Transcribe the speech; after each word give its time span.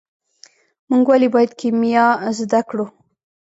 موږ 0.89 1.05
ولې 1.09 1.27
باید 1.33 1.51
کیمیا 1.59 2.05
زده 2.39 2.61
کړو. 2.69 2.85